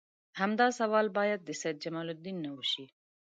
همدا 0.39 0.67
سوال 0.79 1.07
باید 1.17 1.39
د 1.43 1.49
سید 1.61 1.77
جمال 1.83 2.07
الدین 2.13 2.37
نه 2.45 2.51
وشي. 2.57 2.85